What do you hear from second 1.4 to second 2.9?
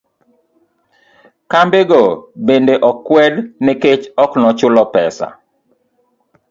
Kambe go bende